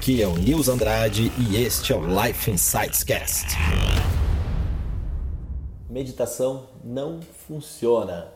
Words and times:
Aqui 0.00 0.22
é 0.22 0.26
o 0.26 0.32
Nils 0.32 0.66
Andrade 0.66 1.30
e 1.36 1.62
este 1.62 1.92
é 1.92 1.94
o 1.94 2.00
Life 2.00 2.50
Insights 2.50 3.04
Cast. 3.04 3.48
Meditação 5.90 6.68
não 6.82 7.20
funciona. 7.46 8.28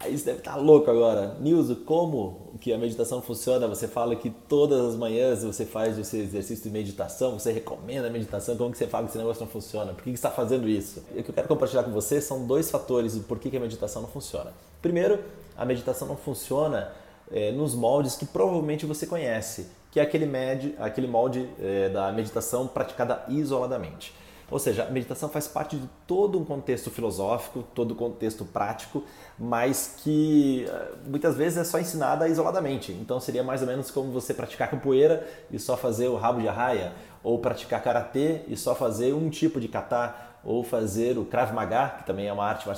Aí 0.00 0.16
você 0.16 0.24
deve 0.24 0.38
estar 0.38 0.56
louco 0.56 0.90
agora. 0.90 1.36
Nilson, 1.38 1.74
como 1.84 2.54
que 2.62 2.72
a 2.72 2.78
meditação 2.78 3.20
funciona? 3.20 3.68
Você 3.68 3.86
fala 3.86 4.16
que 4.16 4.30
todas 4.30 4.80
as 4.86 4.96
manhãs 4.96 5.44
você 5.44 5.66
faz 5.66 5.98
esse 5.98 6.16
exercício 6.16 6.64
de 6.64 6.70
meditação, 6.70 7.38
você 7.38 7.52
recomenda 7.52 8.08
a 8.08 8.10
meditação, 8.10 8.56
como 8.56 8.72
que 8.72 8.78
você 8.78 8.86
fala 8.86 9.04
que 9.04 9.10
esse 9.10 9.18
negócio 9.18 9.44
não 9.44 9.52
funciona? 9.52 9.92
Por 9.92 10.04
que 10.04 10.08
você 10.08 10.14
está 10.14 10.30
fazendo 10.30 10.66
isso? 10.66 11.04
O 11.10 11.22
que 11.22 11.28
eu 11.28 11.34
quero 11.34 11.46
compartilhar 11.46 11.82
com 11.82 11.90
você 11.90 12.22
são 12.22 12.46
dois 12.46 12.70
fatores 12.70 13.16
do 13.16 13.24
porquê 13.24 13.50
que 13.50 13.58
a 13.58 13.60
meditação 13.60 14.00
não 14.00 14.08
funciona. 14.08 14.54
Primeiro, 14.80 15.22
a 15.58 15.66
meditação 15.66 16.08
não 16.08 16.16
funciona 16.16 16.90
é, 17.32 17.50
nos 17.50 17.74
moldes 17.74 18.16
que 18.16 18.26
provavelmente 18.26 18.86
você 18.86 19.06
conhece, 19.06 19.68
que 19.90 19.98
é 19.98 20.02
aquele, 20.02 20.26
med, 20.26 20.74
aquele 20.78 21.06
molde 21.06 21.48
é, 21.60 21.88
da 21.88 22.12
meditação 22.12 22.66
praticada 22.66 23.24
isoladamente. 23.28 24.14
Ou 24.52 24.58
seja, 24.58 24.84
a 24.84 24.90
meditação 24.90 25.30
faz 25.30 25.48
parte 25.48 25.76
de 25.76 25.88
todo 26.06 26.38
um 26.38 26.44
contexto 26.44 26.90
filosófico, 26.90 27.64
todo 27.74 27.94
um 27.94 27.96
contexto 27.96 28.44
prático, 28.44 29.02
mas 29.38 29.94
que 29.96 30.66
eh, 30.68 30.92
muitas 31.06 31.34
vezes 31.34 31.56
é 31.56 31.64
só 31.64 31.78
ensinada 31.78 32.28
isoladamente. 32.28 32.92
Então 32.92 33.18
seria 33.18 33.42
mais 33.42 33.62
ou 33.62 33.66
menos 33.66 33.90
como 33.90 34.12
você 34.12 34.34
praticar 34.34 34.68
capoeira 34.68 35.26
e 35.50 35.58
só 35.58 35.74
fazer 35.74 36.08
o 36.08 36.16
rabo 36.16 36.42
de 36.42 36.48
arraia, 36.48 36.92
ou 37.24 37.38
praticar 37.38 37.82
karatê 37.82 38.42
e 38.46 38.54
só 38.54 38.74
fazer 38.74 39.14
um 39.14 39.30
tipo 39.30 39.58
de 39.58 39.68
kata, 39.68 40.14
ou 40.44 40.62
fazer 40.62 41.16
o 41.16 41.24
Krav 41.24 41.54
Maga, 41.54 41.88
que 42.00 42.04
também 42.04 42.26
é 42.26 42.32
uma 42.32 42.44
arte 42.44 42.68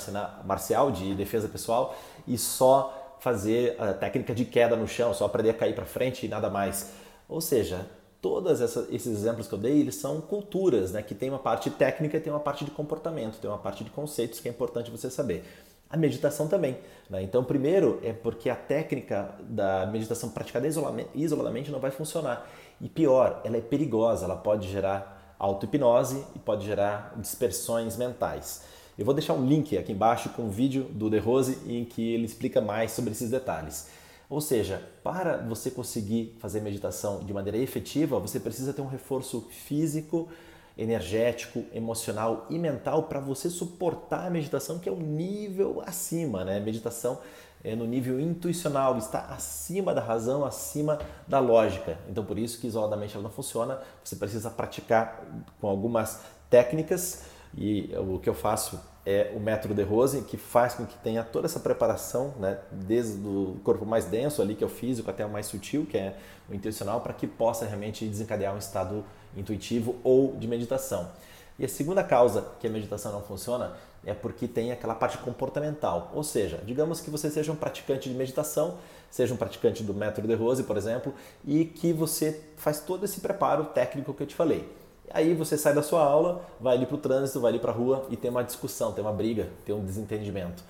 marcial 0.45 0.91
de 0.91 1.13
defesa 1.13 1.49
pessoal, 1.49 1.93
e 2.25 2.37
só 2.37 3.04
fazer 3.25 3.75
a 3.81 3.91
técnica 3.91 4.35
de 4.35 4.45
queda 4.45 4.75
no 4.75 4.87
chão, 4.87 5.11
só 5.11 5.25
aprender 5.25 5.49
a 5.49 5.53
cair 5.55 5.73
para 5.73 5.83
frente 5.83 6.27
e 6.27 6.29
nada 6.29 6.47
mais. 6.47 6.91
Ou 7.27 7.41
seja, 7.41 7.87
todos 8.21 8.61
esses 8.61 9.07
exemplos 9.07 9.47
que 9.47 9.53
eu 9.55 9.57
dei, 9.57 9.79
eles 9.79 9.95
são 9.95 10.21
culturas, 10.21 10.91
né? 10.91 11.01
que 11.01 11.15
tem 11.15 11.31
uma 11.31 11.39
parte 11.39 11.71
técnica 11.71 12.19
tem 12.19 12.31
uma 12.31 12.39
parte 12.39 12.63
de 12.63 12.69
comportamento, 12.69 13.39
tem 13.39 13.49
uma 13.49 13.57
parte 13.57 13.83
de 13.83 13.89
conceitos 13.89 14.39
que 14.39 14.47
é 14.47 14.51
importante 14.51 14.91
você 14.91 15.09
saber. 15.09 15.43
A 15.89 15.97
meditação 15.97 16.47
também. 16.47 16.77
Né? 17.09 17.23
Então, 17.23 17.43
primeiro 17.43 17.99
é 18.03 18.13
porque 18.13 18.47
a 18.47 18.55
técnica 18.55 19.33
da 19.41 19.87
meditação 19.87 20.29
praticada 20.29 20.67
isoladamente 21.15 21.71
não 21.71 21.79
vai 21.79 21.89
funcionar. 21.89 22.47
E 22.79 22.87
pior, 22.87 23.41
ela 23.43 23.57
é 23.57 23.61
perigosa, 23.61 24.25
ela 24.25 24.35
pode 24.35 24.67
gerar 24.67 25.35
auto-hipnose 25.39 26.23
e 26.35 26.39
pode 26.39 26.63
gerar 26.63 27.15
dispersões 27.17 27.97
mentais. 27.97 28.61
Eu 28.97 29.03
vou 29.03 29.13
deixar 29.13 29.33
um 29.33 29.45
link 29.45 29.77
aqui 29.77 29.91
embaixo 29.91 30.29
com 30.29 30.43
um 30.43 30.49
vídeo 30.49 30.85
do 30.85 31.09
De 31.09 31.17
Rose 31.17 31.59
em 31.67 31.83
que 31.83 32.13
ele 32.13 32.23
explica 32.23 32.61
mais 32.61 32.93
sobre 32.93 33.11
esses 33.11 33.29
detalhes. 33.29 33.89
Ou 34.29 34.39
seja, 34.39 34.81
para 35.03 35.35
você 35.37 35.69
conseguir 35.69 36.33
fazer 36.39 36.61
meditação 36.61 37.19
de 37.19 37.33
maneira 37.33 37.57
efetiva, 37.57 38.17
você 38.19 38.39
precisa 38.39 38.71
ter 38.71 38.81
um 38.81 38.87
reforço 38.87 39.41
físico, 39.51 40.29
energético, 40.77 41.65
emocional 41.73 42.47
e 42.49 42.57
mental 42.57 43.03
para 43.03 43.19
você 43.19 43.49
suportar 43.49 44.27
a 44.27 44.29
meditação, 44.29 44.79
que 44.79 44.87
é 44.87 44.91
um 44.91 45.01
nível 45.01 45.83
acima, 45.85 46.45
né? 46.45 46.61
Meditação 46.61 47.19
é 47.65 47.75
no 47.75 47.85
nível 47.85 48.17
intuicional, 48.17 48.97
está 48.97 49.25
acima 49.25 49.93
da 49.93 50.01
razão, 50.01 50.45
acima 50.45 50.99
da 51.27 51.39
lógica. 51.39 51.99
Então, 52.09 52.23
por 52.23 52.39
isso 52.39 52.61
que 52.61 52.67
isoladamente 52.67 53.13
ela 53.13 53.23
não 53.23 53.31
funciona. 53.31 53.77
Você 54.03 54.15
precisa 54.15 54.49
praticar 54.49 55.21
com 55.59 55.67
algumas 55.67 56.21
técnicas 56.49 57.34
e 57.57 57.93
o 57.97 58.19
que 58.19 58.29
eu 58.29 58.33
faço 58.33 58.79
é 59.05 59.31
o 59.35 59.39
método 59.39 59.73
de 59.73 59.83
Rose, 59.83 60.21
que 60.23 60.35
faz 60.35 60.73
com 60.73 60.85
que 60.85 60.97
tenha 60.97 61.23
toda 61.23 61.45
essa 61.45 61.59
preparação, 61.59 62.33
né, 62.39 62.57
desde 62.71 63.25
o 63.25 63.57
corpo 63.63 63.85
mais 63.85 64.05
denso 64.05 64.41
ali, 64.41 64.55
que 64.55 64.63
é 64.63 64.67
o 64.67 64.69
físico, 64.69 65.09
até 65.09 65.23
o 65.25 65.29
mais 65.29 65.45
sutil, 65.45 65.85
que 65.85 65.97
é 65.97 66.17
o 66.49 66.55
intencional, 66.55 67.01
para 67.01 67.13
que 67.13 67.27
possa 67.27 67.65
realmente 67.65 68.05
desencadear 68.07 68.53
um 68.53 68.57
estado 68.57 69.05
intuitivo 69.37 69.95
ou 70.03 70.35
de 70.35 70.47
meditação. 70.47 71.11
E 71.57 71.63
a 71.63 71.69
segunda 71.69 72.03
causa 72.03 72.45
que 72.59 72.67
a 72.67 72.69
meditação 72.69 73.11
não 73.11 73.21
funciona 73.21 73.73
é 74.05 74.13
porque 74.13 74.47
tem 74.47 74.71
aquela 74.71 74.93
parte 74.93 75.17
comportamental. 75.19 76.11
Ou 76.13 76.23
seja, 76.23 76.61
digamos 76.65 76.99
que 76.99 77.09
você 77.09 77.29
seja 77.29 77.51
um 77.51 77.55
praticante 77.55 78.09
de 78.09 78.15
meditação, 78.15 78.77
seja 79.09 79.33
um 79.33 79.37
praticante 79.37 79.81
do 79.81 79.93
método 79.93 80.27
de 80.27 80.33
Rose, 80.33 80.63
por 80.63 80.75
exemplo, 80.75 81.13
e 81.45 81.63
que 81.63 81.93
você 81.93 82.41
faz 82.57 82.81
todo 82.81 83.05
esse 83.05 83.21
preparo 83.21 83.65
técnico 83.65 84.13
que 84.13 84.23
eu 84.23 84.27
te 84.27 84.35
falei. 84.35 84.67
Aí 85.15 85.33
você 85.33 85.57
sai 85.57 85.73
da 85.73 85.81
sua 85.81 86.03
aula, 86.03 86.45
vai 86.59 86.75
ali 86.75 86.85
para 86.85 86.95
o 86.95 86.97
trânsito, 86.97 87.39
vai 87.39 87.49
ali 87.49 87.57
para 87.57 87.71
a 87.71 87.73
rua 87.73 88.05
e 88.09 88.17
tem 88.17 88.29
uma 88.29 88.43
discussão, 88.43 88.91
tem 88.91 89.01
uma 89.01 89.13
briga, 89.13 89.47
tem 89.63 89.73
um 89.73 89.81
desentendimento. 89.81 90.61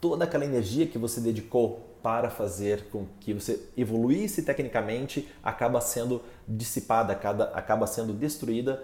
Toda 0.00 0.22
aquela 0.22 0.44
energia 0.44 0.86
que 0.86 0.96
você 0.96 1.20
dedicou 1.20 1.80
para 2.00 2.30
fazer 2.30 2.84
com 2.92 3.06
que 3.18 3.34
você 3.34 3.68
evoluísse 3.76 4.44
tecnicamente 4.44 5.28
acaba 5.42 5.80
sendo 5.80 6.22
dissipada, 6.46 7.12
acaba 7.52 7.88
sendo 7.88 8.12
destruída 8.12 8.80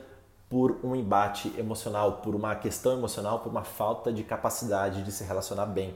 por 0.50 0.76
um 0.82 0.96
embate 0.96 1.54
emocional, 1.56 2.14
por 2.14 2.34
uma 2.34 2.56
questão 2.56 2.94
emocional, 2.94 3.38
por 3.38 3.50
uma 3.50 3.62
falta 3.62 4.12
de 4.12 4.24
capacidade 4.24 5.04
de 5.04 5.12
se 5.12 5.22
relacionar 5.22 5.66
bem, 5.66 5.94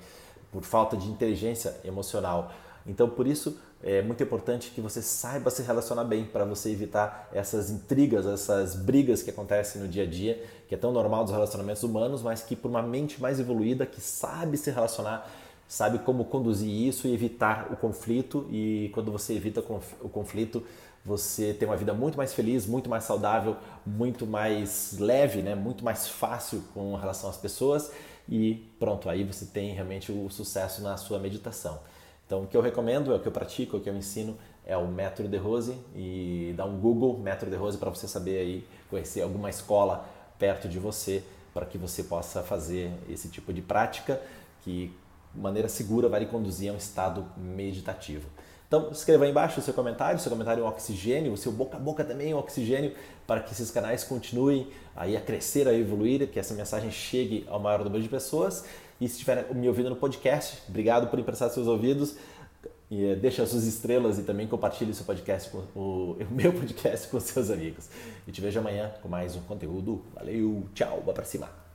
por 0.53 0.63
falta 0.63 0.97
de 0.97 1.09
inteligência 1.09 1.75
emocional. 1.85 2.53
Então, 2.87 3.09
por 3.09 3.27
isso, 3.27 3.59
é 3.83 4.01
muito 4.03 4.23
importante 4.23 4.71
que 4.71 4.81
você 4.81 5.03
saiba 5.03 5.51
se 5.51 5.63
relacionar 5.63 6.05
bem 6.05 6.25
para 6.25 6.45
você 6.45 6.71
evitar 6.71 7.29
essas 7.33 7.71
intrigas, 7.71 8.27
essas 8.27 8.77
brigas 8.77 9.23
que 9.23 9.31
acontecem 9.31 9.83
no 9.83 9.89
dia 9.89 10.05
a 10.05 10.07
dia, 10.07 10.43
que 10.69 10.75
é 10.75 10.79
tão 10.79 10.93
normal 10.93 11.25
dos 11.25 11.33
relacionamentos 11.33 11.83
humanos, 11.83 12.23
mas 12.23 12.43
que 12.43 12.55
por 12.55 12.71
uma 12.71 12.83
mente 12.83 13.21
mais 13.21 13.41
evoluída 13.41 13.85
que 13.85 14.01
sabe 14.01 14.57
se 14.57 14.71
relacionar, 14.71 15.29
sabe 15.67 15.99
como 15.99 16.25
conduzir 16.27 16.71
isso 16.71 17.09
e 17.09 17.15
evitar 17.15 17.73
o 17.73 17.77
conflito. 17.77 18.47
E 18.51 18.91
quando 18.95 19.11
você 19.11 19.35
evita 19.35 19.61
o 20.01 20.09
conflito, 20.09 20.63
você 21.05 21.55
tem 21.55 21.69
uma 21.69 21.77
vida 21.77 21.93
muito 21.93 22.17
mais 22.17 22.35
feliz, 22.35 22.67
muito 22.67 22.89
mais 22.89 23.05
saudável, 23.05 23.57
muito 23.85 24.27
mais 24.27 24.97
leve, 24.99 25.43
né? 25.43 25.55
muito 25.55 25.85
mais 25.85 26.09
fácil 26.09 26.63
com 26.73 26.95
relação 26.97 27.31
às 27.31 27.37
pessoas 27.37 27.91
e 28.29 28.55
pronto, 28.79 29.09
aí 29.09 29.23
você 29.23 29.47
tem 29.47 29.73
realmente 29.73 30.11
o 30.11 30.29
sucesso 30.31 30.83
na 30.83 30.97
sua 30.97 31.19
meditação. 31.19 31.79
Então, 32.27 32.43
o 32.43 32.47
que 32.47 32.57
eu 32.57 32.61
recomendo, 32.61 33.13
é 33.13 33.17
o 33.17 33.21
que 33.21 33.29
eu 33.29 33.33
pratico, 33.33 33.77
é 33.77 33.79
o 33.79 33.83
que 33.83 33.89
eu 33.89 33.97
ensino, 33.97 34.37
é 34.65 34.77
o 34.77 34.87
método 34.87 35.29
de 35.29 35.37
Rose 35.37 35.79
e 35.95 36.53
dá 36.57 36.65
um 36.65 36.79
Google 36.79 37.17
método 37.19 37.53
de 37.53 37.57
Rose 37.57 37.79
para 37.79 37.89
você 37.89 38.09
saber 38.09 38.39
aí 38.39 38.67
conhecer 38.91 39.23
alguma 39.23 39.49
escola 39.49 40.05
perto 40.39 40.69
de 40.69 40.79
você 40.79 41.23
para 41.55 41.65
que 41.65 41.79
você 41.79 42.03
possa 42.03 42.43
fazer 42.43 42.93
esse 43.09 43.29
tipo 43.29 43.53
de 43.53 43.63
prática 43.63 44.21
que 44.63 44.93
de 45.33 45.41
maneira 45.41 45.69
segura 45.69 46.09
vai 46.09 46.21
lhe 46.21 46.27
conduzir 46.27 46.71
a 46.71 46.75
um 46.75 46.77
estado 46.77 47.25
meditativo. 47.37 48.29
Então, 48.67 48.91
escreva 48.91 49.25
aí 49.25 49.31
embaixo 49.31 49.61
o 49.61 49.63
seu 49.63 49.73
comentário, 49.73 50.19
seu 50.19 50.31
comentário 50.31 50.63
é 50.63 50.65
um 50.65 50.69
oxigênio, 50.69 51.33
o 51.33 51.37
seu 51.37 51.53
boca 51.53 51.77
a 51.77 51.81
boca 51.81 52.05
também 52.05 52.33
é 52.33 52.35
um 52.35 52.39
oxigênio 52.39 52.93
para 53.27 53.41
que 53.41 53.53
esses 53.53 53.71
canais 53.71 54.03
continuem 54.03 54.69
aí 54.95 55.17
a 55.17 55.21
crescer, 55.21 55.69
a 55.69 55.73
evoluir, 55.73 56.29
que 56.29 56.39
essa 56.39 56.55
mensagem 56.55 56.91
chegue 56.91 57.47
ao 57.49 57.61
maior 57.61 57.85
número 57.85 58.03
de 58.03 58.09
pessoas. 58.09 58.65
E 59.01 59.07
se 59.09 59.15
estiver 59.15 59.55
me 59.55 59.69
ouvindo 59.69 59.91
no 59.91 59.97
podcast, 59.97 60.63
obrigado 60.69 61.09
por 61.09 61.19
emprestar 61.19 61.51
seus 61.51 61.67
ouvidos. 61.67 62.17
E 62.91 63.05
eh, 63.05 63.17
deixa 63.17 63.43
as 63.43 63.51
suas 63.51 63.65
estrelas 63.65 64.19
e 64.19 64.23
também 64.23 64.47
compartilhe 64.47 64.95
seu 64.95 65.05
podcast 65.05 65.51
com 65.51 65.59
o, 65.75 66.17
o 66.21 66.27
meu 66.31 66.53
podcast 66.53 67.09
com 67.09 67.21
seus 67.21 67.51
amigos. 67.51 67.89
E 68.27 68.33
te 68.33 68.41
vejo 68.41 68.59
amanhã 68.59 68.93
com 69.03 69.09
mais 69.09 69.37
um 69.37 69.41
conteúdo. 69.43 70.03
Valeu, 70.15 70.65
tchau, 70.75 71.03
vá 71.05 71.13
pra 71.13 71.25
cima. 71.25 71.66